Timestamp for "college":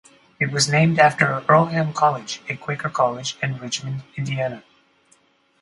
1.93-2.41, 2.89-3.37